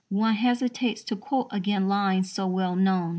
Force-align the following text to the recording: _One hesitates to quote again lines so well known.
_One 0.09 0.33
hesitates 0.33 1.03
to 1.03 1.15
quote 1.15 1.45
again 1.51 1.87
lines 1.87 2.31
so 2.33 2.47
well 2.47 2.75
known. 2.75 3.09